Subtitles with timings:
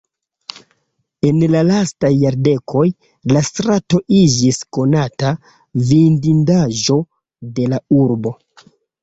[1.31, 2.85] En la lastaj jardekoj,
[3.33, 5.35] la strato iĝis konata
[5.93, 6.99] vidindaĵo
[7.61, 8.35] de la urbo.